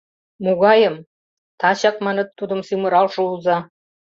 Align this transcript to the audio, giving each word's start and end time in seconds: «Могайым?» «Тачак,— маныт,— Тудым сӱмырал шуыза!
«Могайым?» 0.43 0.95
«Тачак,— 1.59 1.95
маныт,— 2.05 2.29
Тудым 2.37 2.61
сӱмырал 2.67 3.07
шуыза! 3.13 3.57